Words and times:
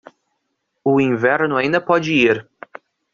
O 0.83 0.99
inverno 0.99 1.55
ainda 1.57 1.79
pode 1.79 2.11
ir 2.11 2.49